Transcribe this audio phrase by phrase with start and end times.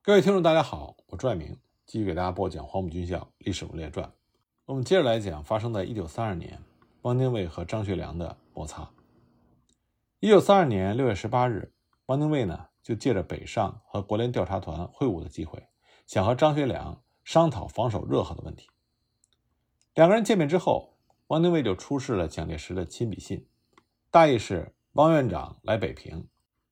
[0.00, 4.06] 各位听众，大家好，我朱爱明继续给大家播讲《黄埔军校历史人物列传》。
[4.64, 6.62] 我们接着来讲发生在1932年
[7.02, 8.88] 汪精卫和张学良的摩擦。
[10.20, 11.72] 1932年6月18日，
[12.06, 15.66] 汪精卫呢就借着北上和国联调查团会晤的机会，
[16.06, 18.70] 想和张学良商讨防守热河的问题。
[19.94, 20.96] 两个人见面之后，
[21.26, 23.46] 汪精卫就出示了蒋介石的亲笔信，
[24.10, 26.26] 大意是汪院长来北平，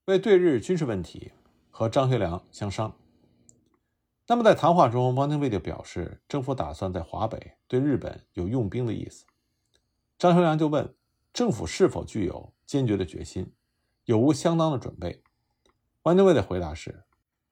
[0.06, 1.32] 为对日军事问题
[1.70, 2.96] 和张学良相商。
[4.28, 9.24] 那么在谈话中，汪精卫就表示，政府打算在华北对日本有用兵的意思。
[10.18, 10.94] 张学良就问，
[11.32, 13.52] 政府是否具有坚决的决心，
[14.04, 15.22] 有无相当的准备？
[16.02, 17.04] 汪精卫的回答是：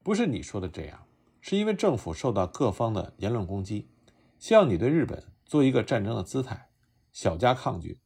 [0.03, 1.07] 不是你说的这样，
[1.41, 3.89] 是因为政府受到各方的言论攻击，
[4.41, 6.71] 希望你对日本做一个战争的姿态，
[7.13, 8.01] 小加抗拒。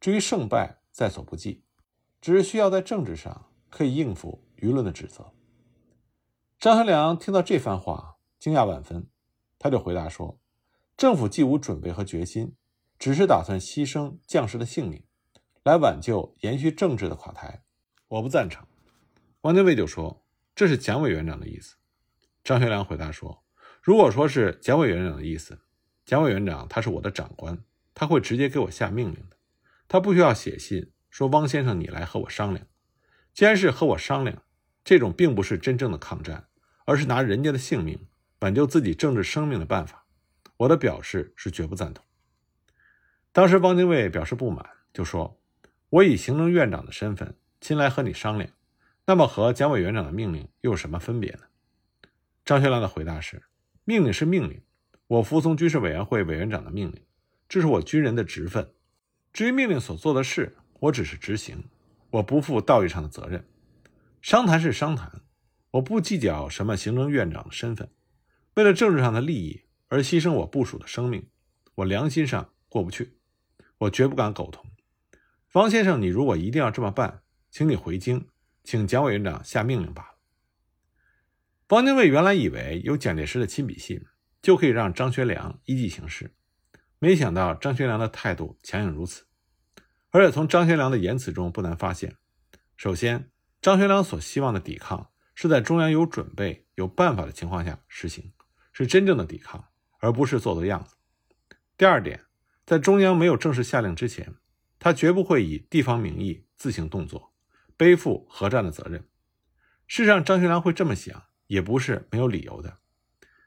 [0.00, 1.64] 至于胜败在所不计，
[2.22, 5.32] 只是需要在政治上可以应付舆论的指责。
[6.58, 9.08] 张学良听到这番话，惊讶万分，
[9.58, 10.40] 他就回答说
[10.96, 12.56] ：“政府既无准备和决心，
[12.98, 15.04] 只是打算牺牲将士的性命，
[15.62, 17.62] 来挽救延续政治的垮台，
[18.08, 18.66] 我不赞成。”
[19.42, 20.24] 汪精卫就说
[20.56, 21.76] ：“这是蒋委员长的意思。”
[22.42, 23.44] 张学良回答说
[23.82, 25.60] ：“如果说是蒋委员长的意思，
[26.06, 29.36] 蒋委员长他是我的长官，他会直接给我下命令的，
[29.86, 32.66] 他不需要写信说汪先生你来和我商量。
[33.34, 34.42] 既然是和我商量。”
[34.86, 36.46] 这种并不是真正的抗战，
[36.86, 38.06] 而是拿人家的性命
[38.38, 40.06] 挽救自己政治生命的办法。
[40.56, 42.02] 我的表示是绝不赞同。
[43.32, 45.38] 当时汪精卫表示不满，就说
[45.90, 48.50] ：“我以行政院长的身份亲来和你商量，
[49.04, 51.40] 那么和蒋委员长的命令又有什么分别呢？”
[52.46, 53.42] 张学良的回答是
[53.84, 54.62] ：“命令是命令，
[55.08, 57.02] 我服从军事委员会委员长的命令，
[57.48, 58.72] 这是我军人的职分。
[59.34, 61.64] 至于命令所做的事，我只是执行，
[62.08, 63.44] 我不负道义上的责任。”
[64.22, 65.20] 商谈是商谈，
[65.72, 67.90] 我不计较什么行政院长的身份，
[68.54, 71.28] 为了政治上的利益而牺牲我部署的生命，
[71.74, 73.18] 我良心上过不去，
[73.78, 74.64] 我绝不敢苟同。
[75.48, 78.26] 方先生，你如果一定要这么办，请你回京，
[78.64, 80.10] 请蒋委员长下命令罢了。
[81.68, 84.04] 汪精卫原来以为有蒋介石的亲笔信
[84.40, 86.32] 就可以让张学良依计行事，
[86.98, 89.26] 没想到张学良的态度强硬如此，
[90.10, 92.16] 而且从张学良的言辞中不难发现，
[92.76, 93.30] 首先。
[93.62, 98.32] 张学良所希望的抵抗，是在中央有准备、有办法的情况下实行，
[98.72, 99.66] 是真正的抵抗，
[100.00, 100.96] 而不是做做样子。
[101.76, 102.24] 第二点，
[102.64, 104.34] 在中央没有正式下令之前，
[104.78, 107.34] 他绝不会以地方名义自行动作，
[107.76, 109.06] 背负核战的责任。
[109.86, 112.78] 事实上，张学良会这么想，也不是没有理由的。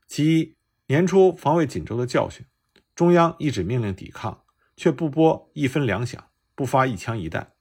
[0.08, 0.56] 其一，
[0.86, 2.46] 年初防卫锦州的教训，
[2.94, 4.44] 中央一纸命令抵抗，
[4.78, 6.20] 却不拨一分粮饷，
[6.54, 7.54] 不发一枪一弹，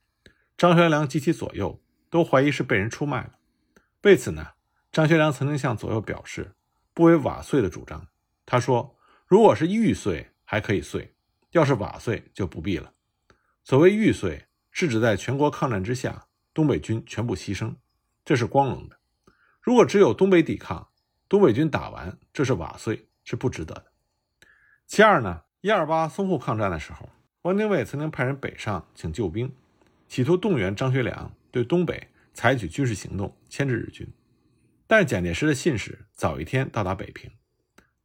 [0.55, 1.81] 张学良及其左右。
[2.11, 3.38] 都怀疑是被人出卖了。
[4.03, 4.51] 为此呢，
[4.93, 6.53] 张学良曾经向左右表示
[6.93, 8.07] 不为瓦碎的主张。
[8.45, 8.95] 他说
[9.27, 11.13] ：“如果是玉碎还可以碎，
[11.51, 12.93] 要是瓦碎就不必了。
[13.65, 17.75] 所谓玉碎，是指在全国抗战之下，东北军全部牺牲，
[18.23, 18.95] 这是光荣的；
[19.61, 20.87] 如果只有东北抵抗，
[21.27, 23.85] 东北军打完，这是瓦碎，是不值得的。”
[24.87, 27.09] 其二呢，一二八淞沪抗战的时候，
[27.41, 29.53] 汪精卫曾经派人北上请救兵，
[30.07, 31.31] 企图动员张学良。
[31.51, 32.09] 对东北
[32.39, 34.07] 采取军事行动，牵制日军，
[34.87, 37.29] 但蒋介石的信使早一天到达北平。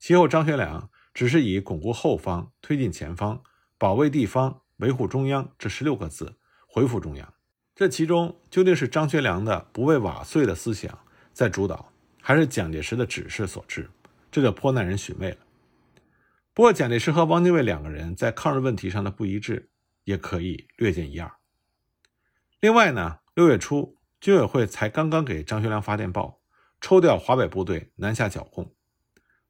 [0.01, 3.45] 其后，张学良只是以巩固后方、推进前方、
[3.79, 6.37] 保卫地方、维护中央这十六个字
[6.67, 7.35] 回复中央。
[7.77, 13.89] 这其中究竟是张学良的不为瓦碎的思想在主导，还是蒋介石的指示所致？
[14.33, 15.37] 这就颇耐人寻味了。
[16.53, 19.71] 不过，蒋介石和汪精卫两个人在抗日问题上的不一致，
[20.03, 21.31] 也可以略见一二。
[22.59, 23.21] 另外呢？
[23.37, 26.41] 六月初，军委会才刚刚给张学良发电报，
[26.81, 28.75] 抽调华北部队南下剿共。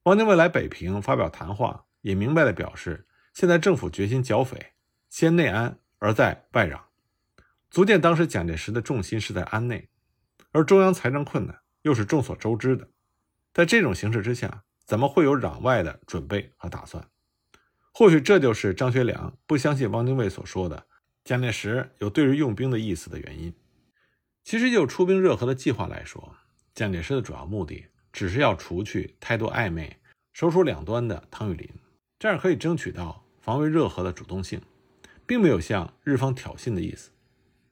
[0.02, 4.72] 汪精卫来北平发表谈话，也明白地表示，现在政府决心剿匪，
[5.08, 6.80] 先内安而再外攘，
[7.70, 9.90] 足见当时蒋介石的重心是在安内，
[10.50, 12.88] 而中央财政困难又是众所周知的。
[13.52, 17.08] 在这种形势之下，怎么会有攘外的准备和打算？
[17.92, 20.84] 或许这就是张学良不相信汪精卫所说的
[21.22, 23.54] 蒋介石有对日用兵的意思的原因。
[24.44, 26.36] 其实就出兵热河的计划来说，
[26.74, 29.96] 蒋介石的主要目的只是要除去态度暧昧、
[30.34, 31.68] 首鼠两端的汤玉麟，
[32.18, 34.60] 这样可以争取到防卫热河的主动性，
[35.26, 37.10] 并没有向日方挑衅的意思。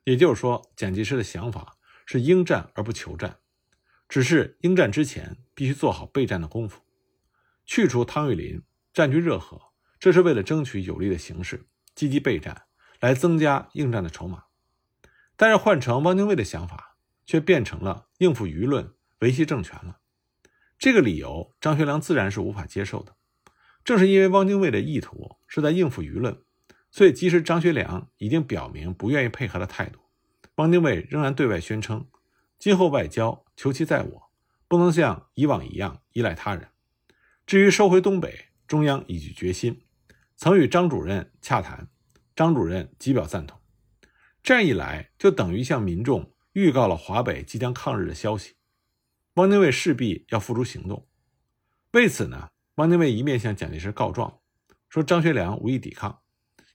[0.04, 1.76] 也就是说，蒋介石的想法
[2.06, 3.36] 是应战而不求战，
[4.08, 6.80] 只是应战之前必须做好备战的功夫，
[7.66, 8.62] 去除汤玉麟，
[8.94, 9.60] 占据热河，
[10.00, 12.62] 这是为了争取有利的形势，积极备战，
[12.98, 14.44] 来增加应战的筹码。
[15.36, 19.98] 但是换成汪精卫的想法，却变成了应付舆论、维系政权了。
[20.78, 23.14] 这个理由，张学良自然是无法接受的。
[23.84, 26.42] 正是因为汪精卫的意图是在应付舆论，
[26.90, 30.00] 所以即使张学良已经表明不愿意配合的态度，
[30.56, 32.06] 汪精卫仍然对外宣称：
[32.58, 34.30] 今后外交求其在我，
[34.68, 36.68] 不能像以往一样依赖他人。
[37.44, 39.82] 至于收回东北，中央已具决心，
[40.36, 41.88] 曾与张主任洽谈，
[42.36, 43.61] 张主任即表赞同。
[44.42, 48.56] 这样一来，就等于向民众预告了华北即将抗日的消息。
[49.34, 51.06] 汪精卫势必要付诸行动。
[51.92, 52.48] 为此呢？
[52.76, 54.40] 汪精卫一面向蒋介石告状，
[54.88, 56.22] 说张学良无意抵抗，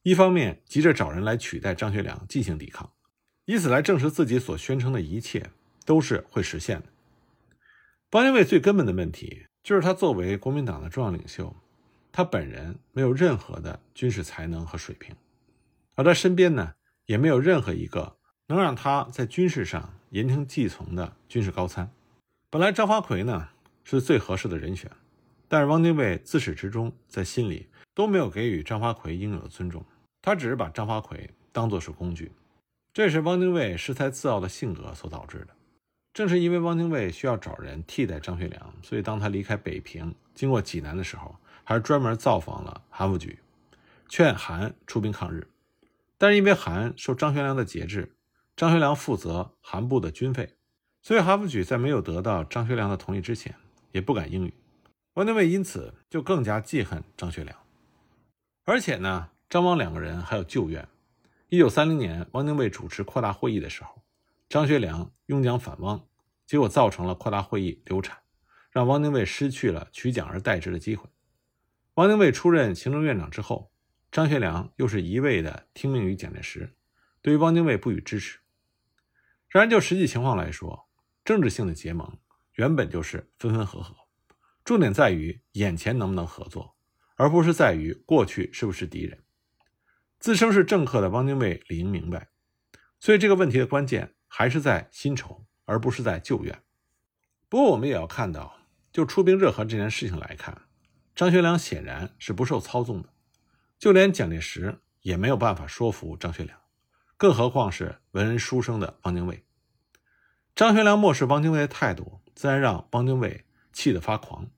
[0.04, 2.94] 一方面急着找人来取代张学良进行抵抗，
[3.46, 5.50] 以此来证实自己所宣称的一切
[5.86, 6.88] 都是会实现的。
[8.12, 11.54] 汪精卫最根本的问题就是他作为国民党的重要领袖，
[12.12, 15.16] 他本人没有任何的军事才能和水平，
[15.96, 16.76] 而他身边呢
[17.08, 18.16] 也没有任何一个
[18.48, 21.92] 能让他在军事上言听计从的军事高参。
[22.52, 23.50] 本来张发奎呢
[23.84, 24.92] 是最合适的人选。
[25.50, 29.86] 但是汪精卫自始至终在心里都没有给予张发奎应有的尊重，
[30.22, 32.34] 他只是把张发奎当作是工具，
[32.94, 35.56] 这是汪精卫恃才自傲的性格所导致的。
[36.14, 41.34] 正是因为汪精卫需要找人替代张学良，所以当他离开北平，经过济南的时候，
[41.64, 43.38] 还专门造访了韩复榘，
[44.10, 45.48] 劝韩出兵抗日。
[46.18, 48.16] 但是因为韩受张学良的节制，
[48.56, 50.56] 张学良负责韩部的军费，
[51.02, 53.56] 所以韩复榘在没有得到张学良的同意之前，
[53.92, 54.52] 也不敢应允。
[55.14, 57.58] 汪精卫因此就更加记恨张学良，
[58.66, 60.88] 而且呢，张汪两个人还有旧怨。
[61.50, 64.04] 一九三零年，汪精卫主持扩大会议的时候，
[64.50, 66.06] 张学良拥蒋反汪，
[66.46, 68.18] 结果造成了扩大会议流产，
[68.70, 71.10] 让汪精卫失去了取蒋而代之的机会。
[71.96, 73.72] 汪精卫出任行政院长之后，
[74.12, 76.76] 张学良又是一味的听命于蒋介石，
[77.22, 78.40] 对于汪精卫不予支持。
[79.50, 80.90] 然而就实际情况来说，
[81.24, 82.18] 政治性的结盟
[82.54, 83.96] 原本就是分分合合。
[84.64, 86.76] 重点在于眼前能不能合作，
[87.16, 89.24] 而不是在于过去是不是敌人。
[90.20, 92.30] 自称是政客的汪精卫理应明白，
[93.00, 96.64] 所以这个问题的关键还是在新仇，而不是在旧怨。
[97.48, 98.58] 不过我们也要看到，
[98.92, 100.64] 就出兵热河这件事情来看，
[101.16, 103.14] 张学良显然是不受操纵的，
[103.80, 106.58] 就连蒋介石也没有办法说服张学良，
[107.16, 109.44] 更何况是文人书生的汪精卫。
[110.56, 114.50] 张学良漠视汪精卫的态度，自然让汪精卫气得发狂。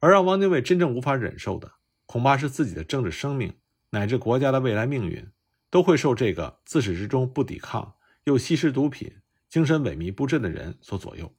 [0.00, 1.72] 而让汪精卫真正无法忍受的，
[2.06, 3.54] 恐怕是自己的政治生命
[3.90, 5.30] 乃至国家的未来命运，
[5.70, 7.94] 都会受这个自始至终不抵抗
[8.24, 9.16] 又吸食毒品、
[9.48, 11.32] 精神萎靡不振的人所左右。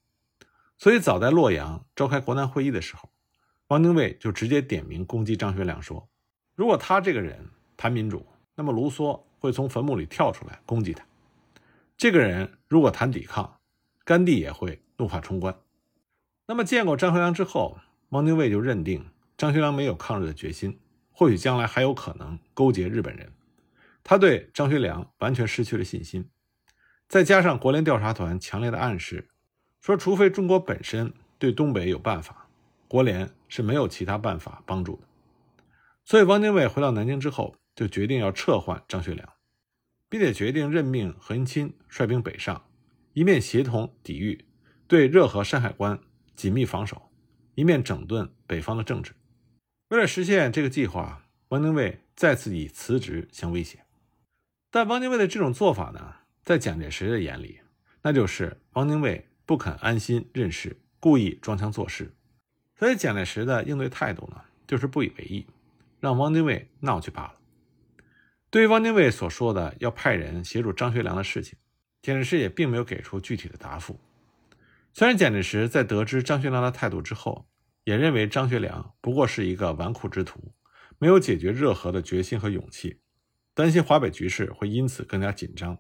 [0.77, 3.10] 所以，早在洛阳召开国难会议的时候，
[3.68, 6.10] 汪精卫就直接点名攻击张学良，说
[6.56, 7.40] ：“如果他这个人
[7.78, 11.04] 谈民主，那么卢梭会从坟墓里跳出来攻击他；
[11.98, 13.58] 这个人如果谈抵抗，
[14.04, 15.56] 甘地也会怒发冲冠。”
[16.46, 17.78] 那么，见过张学良之后。
[18.10, 20.80] 汪精卫就认定张学良没有抗日的决心，
[21.12, 23.34] 或许将来还有可能勾结日本人。
[24.04, 26.30] 他对张学良完全失去了信心。
[27.08, 29.28] 再加上国联调查团强烈的暗示，
[29.82, 32.48] 说除非中国本身对东北有办法，
[32.88, 35.08] 国联是没有其他办法帮助的。
[36.06, 39.34] 所以汪精卫回到南京之后，就决定要撤换张学良，
[40.10, 42.66] 并且决定任命何应钦率兵北上，
[43.14, 44.46] 一面协同抵御，
[44.88, 46.00] 对热河山海关
[46.36, 47.10] 紧密防守。
[47.56, 49.12] 一面整顿北方的政治，
[49.89, 53.86] 为了实现这个计划，汪精卫再次以辞职相威胁。
[54.72, 57.60] 但汪精卫的这种做法呢，在蒋介石的眼里，
[58.01, 62.12] 那就是汪精卫不肯安心任事，故意装腔作势。
[62.75, 65.46] 所以蒋介石的应对态度呢，就是不以为意，
[66.03, 67.36] 让汪精卫闹去罢了。
[68.50, 71.57] 对于汪精卫所说的要派人协助张学良的事情，
[72.01, 73.98] 蒋介石也并没有给出具体的答复。
[74.91, 77.48] 虽然蒋介石在得知张学良的态度之后，
[77.86, 80.53] 也认为张学良不过是一个纨绔之徒，
[81.00, 83.00] 没有解决热河的决心和勇气，
[83.53, 85.77] 担心华北局势会因此更加紧张。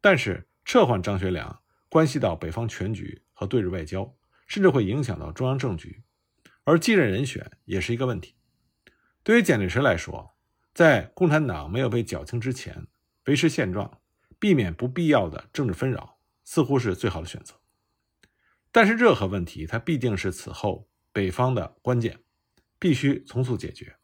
[0.00, 4.16] 但是撤换张学良关系到北方全局和对日外交，
[4.46, 6.02] 甚至会影响到中央政局，
[6.64, 8.34] 而继任人选也是一个问题。
[9.24, 10.34] 对于蒋介石来说，
[10.74, 12.88] 在共产党没有被剿清之前，
[13.26, 14.00] 维持现状，
[14.40, 17.54] 避免不必要的政治纷扰，似乎是最好的选择。
[18.72, 22.18] 但是热河问题，它必定是此后北方的关键，
[22.80, 23.94] 必须从速解决。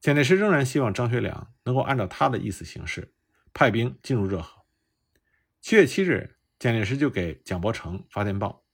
[0.00, 3.14] 蒋介石仍然希望张学良能够按照他的意思行事，
[3.52, 4.62] 派兵进入热河。
[5.60, 8.64] 七月七日，蒋介石就给蒋伯成发电报，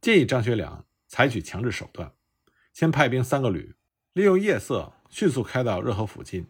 [0.00, 2.12] 建议张学良采取强制手段，
[2.72, 3.76] 先派兵三个旅，
[4.14, 6.46] 利用夜色迅速开到热河附近，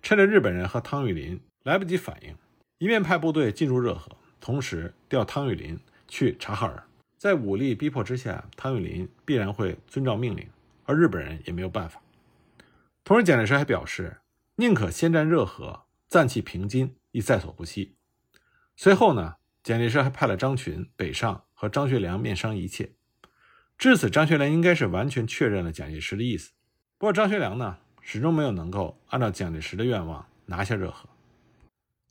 [0.00, 2.32] 趁着日本人和汤玉麟来不及反应，
[2.78, 6.84] 一面派部队进入热河，同时调汤玉麟去察哈尔。
[7.18, 10.48] 在武力逼迫之下，汤玉麟必然会遵照命令，
[10.84, 12.00] 而日本人也没有办法。
[13.02, 14.18] 同时，蒋介石还表示，
[14.54, 17.96] 宁可先占热河，暂弃平津，亦在所不惜。
[18.76, 22.92] 随后呢，蒋介石还派了张群北上和张学良面商一切。
[23.76, 26.52] 至此，张学良应该是完全确认了蒋介石的意思。
[26.96, 31.08] 不过，张学良呢，始终没有能够按照蒋介石的愿望拿下热河。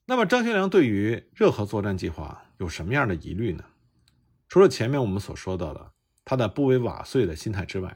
[0.06, 3.64] 那么，张学良对于热河作战计划有什么样的疑虑呢？
[4.50, 5.92] 除了前面我们所说到的
[6.26, 7.96] 他的不为瓦碎的心态之外，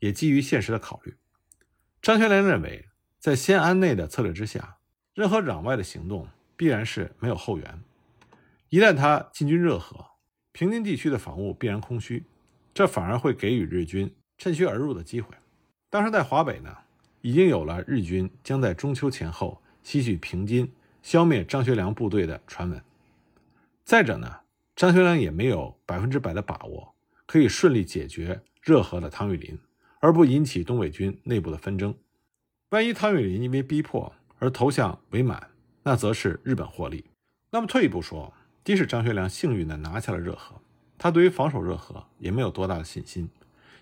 [0.00, 1.16] 也基于现实的考虑，
[2.02, 2.88] 张学良认为，
[3.20, 4.78] 在先安内的策略之下，
[5.14, 7.80] 任何攘外的行动必然是没有后援。
[8.70, 10.04] 一旦他进军热河，
[10.50, 12.26] 平津地区的防务必然空虚。
[12.74, 15.34] 这反而会给予日军趁虚而入的机会。
[15.88, 16.76] 当时在华北呢，
[17.26, 20.70] 已经有了日军将在中秋前后吸取平津、
[21.02, 22.80] 消灭张学良部队的传闻。
[23.84, 24.32] 再者呢，
[24.76, 26.94] 张学良也没有百分之百的把握
[27.26, 29.58] 可以顺利解决热河的汤玉麟，
[29.98, 31.92] 而不引起东北军内部的纷争。
[32.68, 35.50] 万一汤玉麟因为逼迫而投向伪满，
[35.82, 37.06] 那则是日本获利。
[37.50, 40.54] 那么退一步说，即使张学良幸运地拿下了热河，
[40.96, 43.28] 他对于防守热河也没有多大的信心，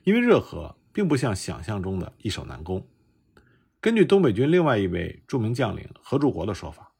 [0.04, 2.82] 因为热河并不像想象中的易守难攻。
[3.84, 6.94] 根据东北军另外一位著名将领何柱国的说法，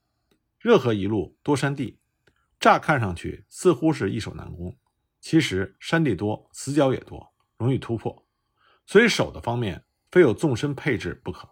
[0.61, 1.99] 热河一路多山地，
[2.61, 4.77] 乍看上去似乎是易守难攻，
[5.19, 8.27] 其实山地多，死角也多，容易突破，
[8.85, 11.49] 所以守的方面非有纵深配置不可。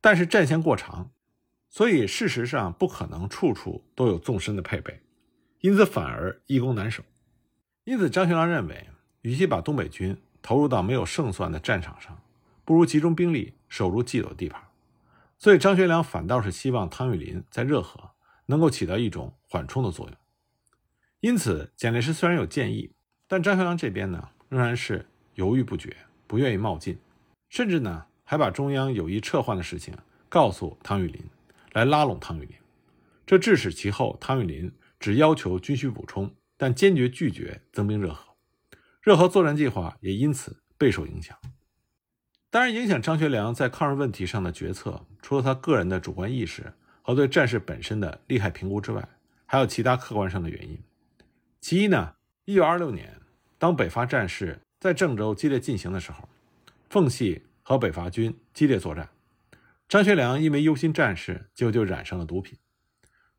[0.00, 1.12] 但是战线过长，
[1.68, 5.00] 所以事实上不可能处处都有纵深的配备，
[5.60, 7.04] 因此反而易攻难守。
[7.84, 8.88] 因此，张学良认为，
[9.20, 12.20] 与其把东北军投入到没有胜算的战场上，
[12.64, 14.62] 不如集中兵力守住既有的地盘。
[15.38, 18.10] 所以，张学良反倒是希望汤玉麟在热河
[18.44, 20.14] 能够起到一种缓冲的作用。
[21.20, 22.92] 因此，蒋介石虽然有建议，
[23.26, 25.96] 但张学良这边呢，仍然是犹豫不决，
[26.26, 26.98] 不愿意冒进，
[27.48, 29.96] 甚至呢，还把中央有意撤换的事情
[30.28, 31.24] 告诉汤玉麟，
[31.72, 32.54] 来拉拢汤玉麟。
[33.24, 36.34] 这致使其后汤玉麟只要求军需补充。
[36.62, 38.34] 但坚决拒绝增兵热河，
[39.00, 41.34] 热河作战计划也因此备受影响。
[42.50, 49.08] 当然，影响张学良在抗日问题上的决策，除了他个人的主观意识和对战事本身的利害评估之外，
[49.46, 50.78] 还有其他客观上的原因。
[51.60, 52.14] 其一呢，
[52.44, 53.20] 一九二六年，
[53.56, 56.28] 当北伐战事在郑州激烈进行的时候，
[56.88, 59.08] 奉系和北伐军激烈作战，
[59.88, 62.58] 张学良因为忧心战事，结果就染上了毒品。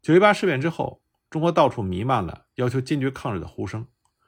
[0.02, 1.02] 九一八事变之后。
[1.30, 3.88] 中国到处弥漫了要求坚决抗日的呼声，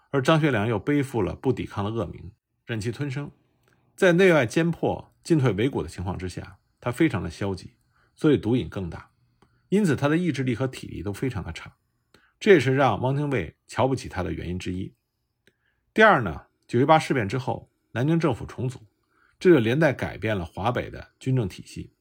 [0.09, 2.31] 而张学良又背负了不抵抗的恶名，
[2.65, 3.29] 忍气吞声，
[3.95, 7.73] 在内外兼迫、进退维谷的情况之下，他非常的消极，
[8.15, 9.11] 所以毒瘾更大，
[9.69, 11.75] 因此他的意志力和体力都非常的差，
[12.39, 14.93] 这也是让汪精卫瞧不起他的原因之一。
[15.93, 18.81] 第二呢，九一八事变之后，南京政府重组，
[19.39, 21.93] 这就连带改变了华北的军政体系，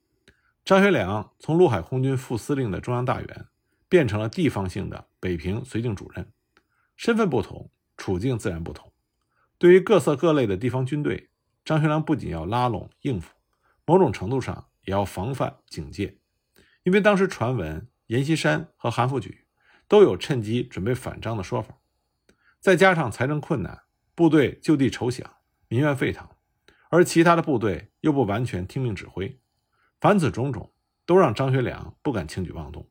[0.64, 3.46] 张学良从陆海空军副司令的中央大员。
[3.88, 6.32] 变成了地方性的北平绥靖主任，
[6.96, 8.90] 身份不同，处境自然不同。
[9.58, 11.28] 对于各色各类的地方军队，
[11.64, 13.32] 张学良不仅要拉拢应付，
[13.84, 16.18] 某种程度上也要防范警戒。
[16.82, 19.44] 因为当时传闻阎锡山和韩复榘
[19.86, 21.78] 都有趁机准备反张的说法，
[22.58, 23.82] 再加上财政困难，
[24.14, 25.24] 部队就地筹饷，
[25.68, 26.28] 民怨沸腾，
[26.90, 29.40] 而其他的部队又不完全听命指挥，
[30.00, 30.74] 凡此种种，
[31.06, 32.88] 都让张学良不敢轻举妄动。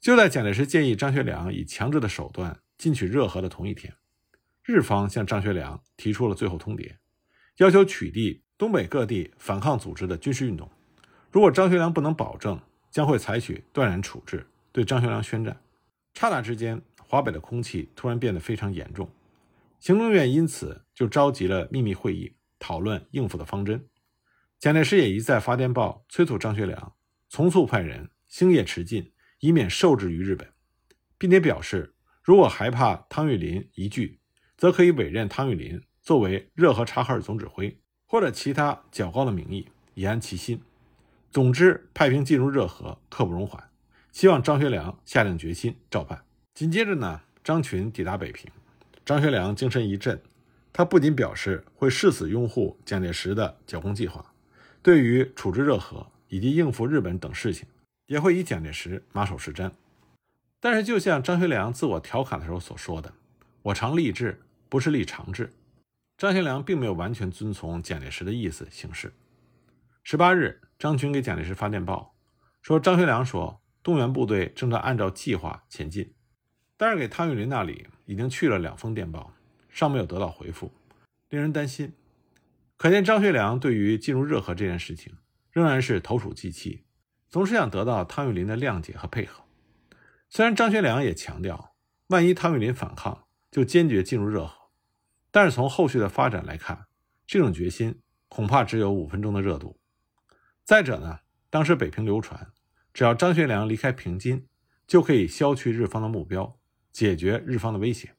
[0.00, 3.94] 就在蒋介石建议张学良以强制的手段进取热河的同一天，
[4.64, 6.96] 日方向张学良提出了最后通牒，
[7.60, 10.66] 要求取缔东北各地反抗组织的军事运动。
[11.30, 12.58] 如果张学良不能保证，
[12.90, 15.60] 将会采取断然处置，对张学良宣战。
[16.14, 19.06] 刹那之间，华北的空气突然变得非常严重。
[19.78, 23.86] 行政院因此就召集了秘密会议，讨论应付的方针。
[24.58, 26.94] 蒋介石也一再发电报催促张学良
[27.28, 29.12] 从速派人星夜驰进。
[29.40, 30.46] 以免受制于日本，
[31.16, 34.20] 并且表示，如果害怕汤玉麟一拒，
[34.58, 40.60] 则可以委任汤玉麟作为热河察哈尔总指挥，或者其他较高的名义，以安其心。
[41.30, 43.62] 总之，派兵进入热河，刻不容缓。
[44.10, 46.24] 希望张学良下定决心照办。
[46.52, 48.50] 紧接着呢，张群抵达北平，
[49.04, 50.20] 张学良精神一振，
[50.72, 54.32] 他不仅表示会誓死拥护蒋介石的剿共计划，
[54.82, 57.68] 对于处置热河以及应付日本等事情。
[58.06, 59.70] 也会以蒋介石马首是瞻，
[60.58, 63.14] 但是就像张学良自我调侃的时候所说的
[63.62, 65.52] ：“我常立志，不是立长志。”
[66.20, 69.14] 张学良并没有完全遵从蒋介石的意思行事。
[70.02, 72.14] 十八日，张群给蒋介石发电报，
[72.60, 76.12] 说张学良说动员部队正在按照计划前进，
[76.76, 79.32] 但是给汤玉麟那里已经去了两封电报，
[79.70, 80.70] 尚没有得到回复，
[81.30, 81.94] 令人担心。
[82.76, 85.14] 可见张学良对于进入热河这件事情
[85.50, 86.84] 仍然是投鼠忌器，
[87.30, 89.44] 总是想得到汤玉麟的谅解和配合。
[90.28, 91.74] 虽然张学良也强调，
[92.08, 94.59] 万一汤玉麟反抗，就坚决进入热河，
[95.30, 96.86] 但是从后续的发展来看，
[97.26, 99.78] 这种决心恐怕只有五分钟的热度。
[100.64, 102.48] 再者呢，当时北平流传，
[102.92, 104.46] 只要张学良离开平津，
[104.86, 106.58] 就可以消去日方的目标，
[106.92, 108.14] 解决日方的威胁。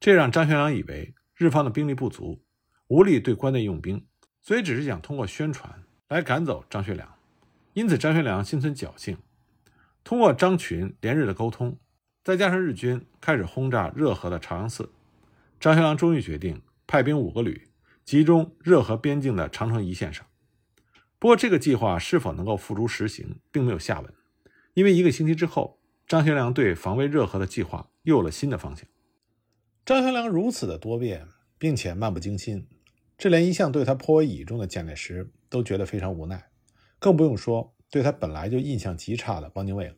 [0.00, 2.42] 这让张学良以为日方的兵力不足，
[2.86, 4.06] 无力对关内用兵，
[4.40, 7.14] 所以只是想通过宣传来赶走张学良。
[7.74, 9.18] 因此，张学良心存侥幸，
[10.02, 11.78] 通过张群连日的沟通，
[12.24, 14.90] 再加上日军开始轰炸热河的朝阳寺，
[15.60, 17.68] 张学良终于决定派兵五个旅
[18.04, 20.24] 集中热河边境的长城一线上。
[21.18, 24.14] 不过，这个计划是否能够付诸实行，并没有下文，
[24.74, 28.86] 因为一个星期之后，张学良对防卫热河的计划又有了新的方向。
[29.84, 31.26] 张学良如此的多变，
[31.58, 32.68] 并且漫不经心，
[33.16, 36.50] 这连一向对他颇为倚重的蒋介石都觉得非常无奈，
[37.00, 39.96] 更不用说对他本来就印象极差的汪精卫了。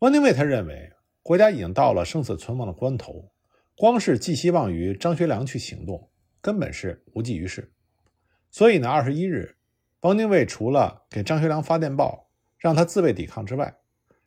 [0.00, 3.30] 汪精卫他认为国家已经到了生死存亡的关头，
[3.78, 7.72] 光是寄希望于张学良去行动，根本是无济于事。
[8.50, 9.56] 所以呢，二十一日，
[10.00, 13.78] 汪精卫除了给张学良发电报让他自卫抵抗之外，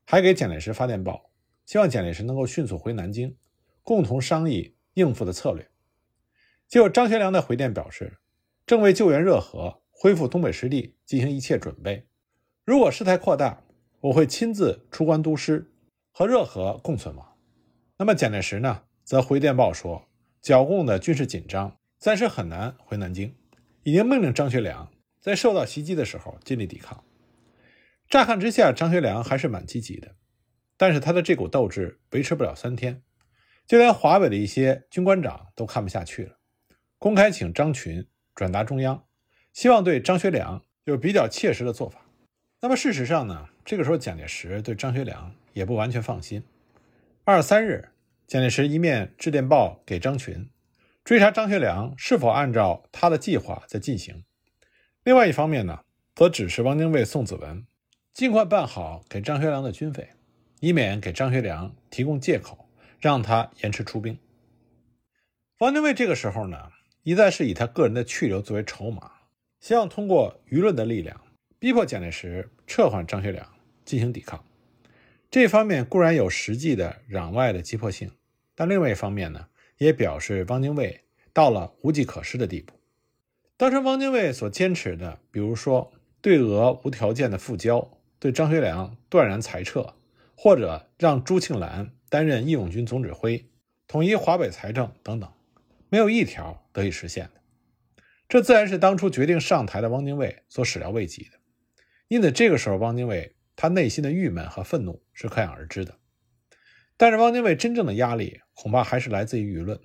[0.05, 1.29] 还给蒋介石发电报，
[1.65, 3.35] 希望蒋介石能够迅速回南京。
[3.83, 5.67] 共同商议应付的策略。
[6.69, 8.19] 结果，张学良的回电表示，
[8.65, 12.07] 正为救援热河、恢复东北失地进行一切准备。
[12.63, 13.61] 如果事态扩大，
[13.99, 15.69] 我会亲自出关督师，
[16.13, 17.35] 和热河共存亡。
[17.97, 20.07] 那么，蒋介石呢，则回电报说，
[20.41, 23.35] 剿共的军事紧张，暂时很难回南京，
[23.83, 24.89] 已经命令张学良
[25.19, 27.03] 在受到袭击的时候尽力抵抗。
[28.07, 30.15] 乍看之下，张学良还是蛮积极的，
[30.77, 33.03] 但是他的这股斗志维持不了三天。
[33.67, 36.37] 就连华北的一些军官长都看不下去了，
[36.97, 39.03] 公开请张群转达中央，
[39.51, 42.05] 希望对张学良有比较切实的做法。
[42.61, 46.41] 那么事实上呢，这个时候蒋介石对张学良也不完全放心。
[47.25, 47.89] 二十三日，
[48.31, 50.49] 蒋介石一面致电报给张群，
[51.03, 54.23] 追查张学良是否按照他的计划在进行；
[55.03, 55.81] 另外一方面呢，
[56.15, 57.67] 则指示汪精卫、宋子文
[58.13, 60.11] 尽快办好给张学良的军费，
[60.61, 62.69] 以免给张学良提供借口。
[63.01, 64.17] 让他延迟出兵。
[65.57, 66.69] 汪精卫这个时候呢，
[67.03, 69.11] 一再是以他个人的去留作为筹码，
[69.59, 71.19] 希望通过舆论的力量
[71.59, 73.45] 逼迫蒋介石撤换张学良
[73.83, 74.41] 进行抵抗。
[75.29, 78.11] 这方面固然有实际的攘外的急迫性，
[78.55, 81.01] 但另外一方面呢，也表示汪精卫
[81.33, 82.73] 到了无计可施的地步。
[83.57, 89.93] 当时汪精卫所坚持的，比如说对俄无条件的复交，对张学良断然裁撤，
[90.35, 91.91] 或者让朱庆澜。
[92.11, 93.49] 担任义勇军总指挥，
[93.87, 95.31] 统一华北财政等等，
[95.87, 98.03] 没有一条得以实现的。
[98.27, 101.39] 这自然是当初决定上台的汪精卫所始料未及的。
[102.09, 105.97] 因此，这个时候汪精卫他内心的郁闷和愤怒是可想而知的。
[107.01, 109.81] 但是，汪精卫真正的压力恐怕还是来自于舆论。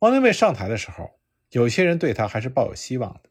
[0.00, 1.18] 汪精卫上台的时候，
[1.52, 3.30] 有些人对他还是抱有希望的。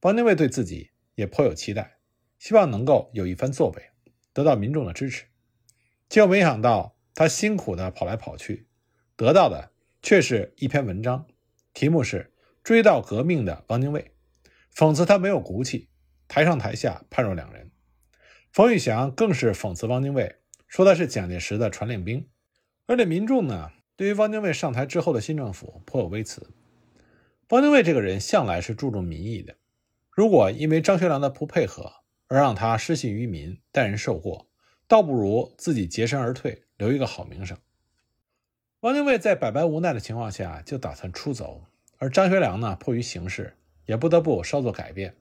[0.00, 1.98] 汪精卫对自己也颇有期待，
[2.40, 3.90] 希望能够有一番作为，
[4.32, 5.26] 得到民众的支持。
[6.08, 6.96] 结果没想到。
[7.14, 8.66] 他辛苦地跑来跑去，
[9.16, 11.26] 得到的却是一篇文章，
[11.74, 12.32] 题目是
[12.64, 14.12] 《追悼革命的汪精卫》，
[14.74, 15.90] 讽刺他没有骨气，
[16.26, 17.70] 台上台下判若两人。
[18.50, 22.26] 冯玉祥更是讽刺汪精卫，说他是蒋介石的传令兵。
[22.92, 26.50] 而且民众呢，对于汪精卫上台之后的新政府颇有微词。
[27.48, 29.56] 汪精卫这个人向来是注重民意的，
[30.10, 31.90] 如果因为张学良的不配合
[32.26, 34.46] 而让他失信于民，待人受过，
[34.86, 36.64] 倒不如自己洁身而退。
[36.76, 37.56] 留一个好名声。
[38.80, 41.64] 汪精卫在百般无奈的情况下，就打算出走，
[41.96, 45.16] 而张学良呢，迫于形势，也不得不稍作改变。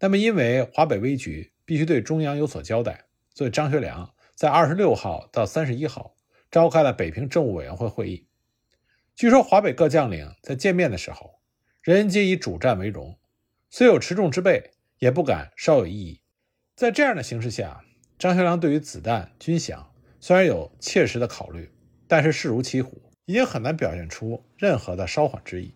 [0.00, 6.16] 那么，因为华北危局必须对中央有所交代，所以张学良在二十六号到三十一号
[6.50, 8.26] 召开了北平政务委员会会议。
[9.14, 11.40] 据说华北各将领在见面的时候，
[11.82, 13.18] 人人皆以主战为荣，
[13.70, 16.20] 虽有持重之辈，也不敢稍有异议。
[16.74, 17.84] 在这样的形势下，
[18.18, 19.84] 张学良对于子弹、军饷。
[20.20, 21.70] 虽然有切实的考虑，
[22.08, 25.74] 但是势如骑虎，已经很难表现出任何的稍缓之意。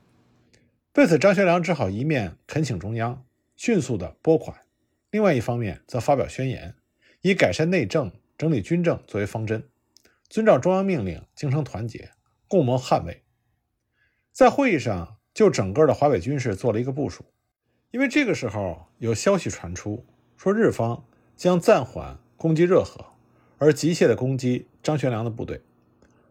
[0.94, 4.62] 为此，张学良只好一面恳请中央迅速的拨款，
[5.10, 6.74] 另外一方面则发表宣言，
[7.20, 9.62] 以改善内政、整理军政作为方针，
[10.32, 12.08] 遵照中央命令，精诚团结，
[12.48, 13.22] 共谋捍卫。
[14.32, 17.22] 在会议上，就整个的华北军事做了一个部署，
[17.90, 20.06] 因为这个时候有消息传出，
[20.38, 21.04] 说日方
[21.36, 23.04] 将暂缓攻击热河。
[23.58, 25.60] 而急切的攻击张学良的部队，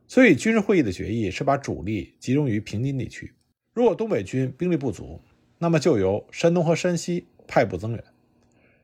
[0.07, 3.35] 所以军事会议的决议是把主力集中于平津地区。
[3.71, 5.21] 如果东北军兵力不足，
[5.59, 8.03] 那么就由山东和山西派部增援。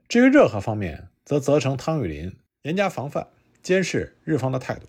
[0.08, 3.28] 至于热河方面，则责成汤玉麟严加防范，
[3.64, 4.86] 监视日方的态度。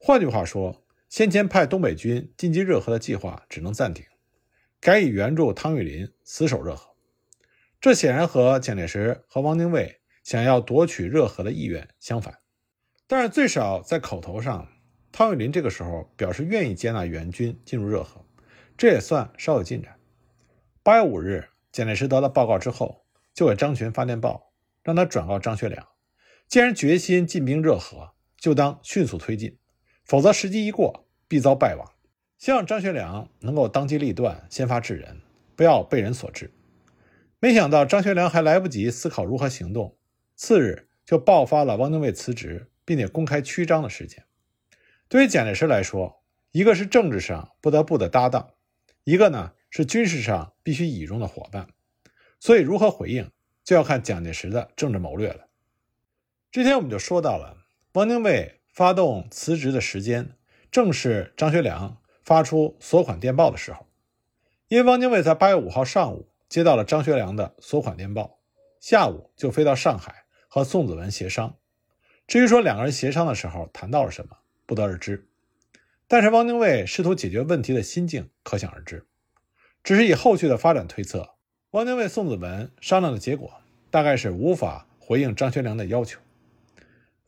[0.00, 4.06] 换句话说，先前派东北军进击热河的计划只能暂停，
[4.80, 6.94] 改以援助汤玉麟死守热河。
[7.80, 12.38] 这显然和蒋介石和汪精卫想要夺取热河的意愿相反。
[13.08, 14.68] 但是最少在口头上，
[15.10, 18.24] 汤玉麟这个时候表示愿意接纳援军进入热河，
[18.76, 19.98] 这也算稍有进展。
[20.84, 24.52] 八月五日，蒋介石得到报告之后，就给张群发电报，
[24.84, 25.86] 让他转告张学良：
[26.46, 29.57] 既然决心进兵热河，就当迅速推进，
[30.08, 31.88] 否则时机一过，必遭败亡。
[32.36, 35.20] 希望张学良能够当机立断，先发制人，
[35.54, 36.52] 不要被人所制。
[37.38, 39.96] 没想到张学良还来不及思考如何行动，
[40.34, 42.68] 次日就爆发了汪精卫辞职。
[42.88, 44.24] 并且公开曲张的事件，
[45.10, 48.54] 对于蒋介石来说，一个是政治上不得不的搭档，
[49.04, 51.68] 一个呢是军事上必须倚重的伙伴，
[52.40, 53.30] 所以如何回应，
[53.62, 55.48] 就要看蒋介石的政治谋略了。
[56.50, 57.58] 之前我们就说到了，
[57.92, 60.36] 汪精卫发动辞职的时间，
[60.70, 63.88] 正是张学良发出索款电报的时候，
[64.68, 68.38] 因为汪精卫在八月五号上午接到了张学良的索款电报，
[68.78, 71.56] 下午就飞到上海和宋子文协商。
[72.28, 75.26] 至于说两个人协商的时候谈到了什么，不得而知。
[76.06, 79.08] 但是汪精卫试图解决问题的心境可想而知。
[79.82, 81.30] 只是以后续的发展推测，
[81.72, 83.54] 汪精卫、宋子文商量的结果
[83.90, 86.20] 大概是无法回应张学良的要求。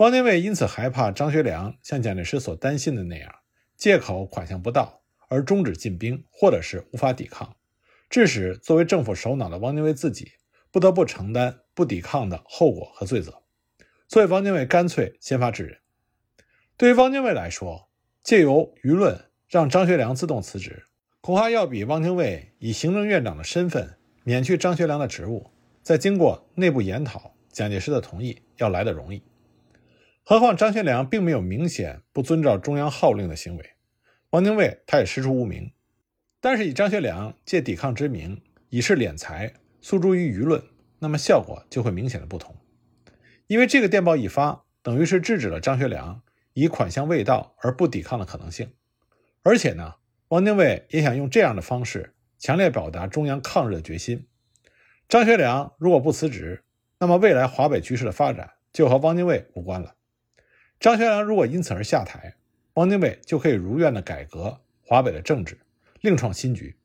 [0.00, 3.34] 汪精卫因此害怕张学良像蒋介石所担心的那样，
[3.76, 7.54] 借口款项不到而终止进兵，或者是无法抵抗，
[8.08, 10.32] 致使作为政府首脑的汪精卫自己
[10.70, 13.42] 不得不承担不抵抗的后果和罪责。
[14.08, 15.78] 所以，汪精卫干脆先发制人。
[16.78, 17.90] 对于汪精卫来说，
[18.22, 20.82] 借由舆论让张学良自动辞职，
[21.20, 25.50] 恐怕要比汪精卫以行政院长的身份免去张学良的职务，
[25.82, 29.22] 再经过内部研讨、蒋介石的同意要来的容易。
[30.30, 33.70] 何况张学良并没有明显不遵照中央号令的行为，
[34.30, 35.72] 汪精卫他也师出无名。
[36.40, 40.62] 但是以张学良借抵抗之名以示敛财，诉诸于舆论，
[41.00, 42.54] 那么效果就会明显的不同。
[43.48, 48.72] 因为这个电报一发，等于是制止了张学良以款项未到而不抵抗的可能性。
[49.42, 49.94] 而且呢，
[50.28, 54.28] 汪精卫也想用这样的方式强烈表达中央抗日的决心。
[55.08, 56.62] 张学良如果不辞职，
[57.00, 59.96] 那么未来华北局势的发展就和汪精卫无关了。
[60.80, 62.36] 张学良如果因此而下台，
[62.72, 65.60] 汪精卫就可以如愿的改革华北的政治，
[66.00, 66.78] 另创新局。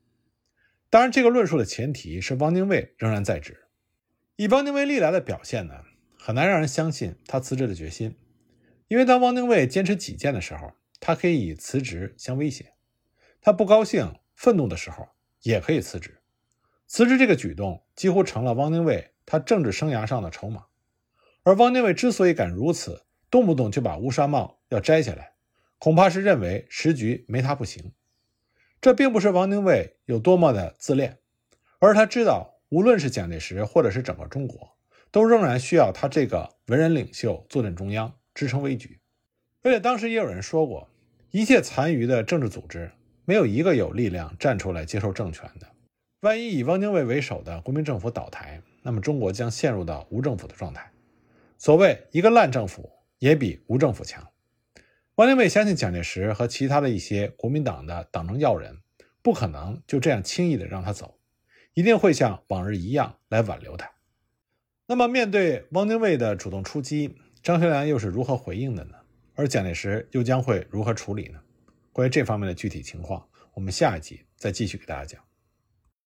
[0.90, 3.64] 当然，这个论述的前提是汪精卫仍然在职。
[4.36, 5.84] 以汪精卫历来的表现呢？
[6.18, 8.18] 很难让人相信他辞职的决心，
[8.88, 12.74] 因为当汪精卫坚持己见的时候，他可以以辞职相威胁；
[13.40, 15.08] 他不高兴、愤怒的时候，
[15.40, 16.20] 也可以辞职。
[16.86, 20.66] 辞职这个举动几乎成了汪精卫他政治生涯上的筹码。
[21.44, 25.32] 而汪精卫之所以敢如此，动不动就把乌纱帽要摘下来，
[25.78, 27.92] 恐怕是认为时局没他不行。
[28.80, 31.18] 这并不是汪精卫有多么的自恋，
[31.78, 34.72] 而他知道，无论是蒋介石或者是整个中国。
[35.12, 38.98] 都仍然需要他这个文人领袖坐镇中央，支撑危局。
[39.62, 40.90] 而且当时也有人说过，
[41.30, 42.90] 一切残余的政治组织
[43.24, 45.66] 没有一个有力量站出来接受政权的。
[46.20, 50.90] 万一以汪精卫为首的国民政府倒台，那么中国将陷入到无政府的状态。
[51.56, 54.26] 所谓一个烂政府也比无政府强。
[55.16, 58.82] 汪精卫相信蒋介石和其他的一些国民党的党政要人
[59.22, 61.18] 不可能就这样轻易的让他走，
[61.74, 63.90] 一定会像往日一样来挽留他。
[64.86, 68.94] 那么，面对汪精卫的主动出击，张学良又是如何回应的呢？
[69.34, 71.40] 而蒋介石又将会如何处理呢？
[71.92, 75.25] 关于这方面的具体情况，我们下一集再继续给大家讲。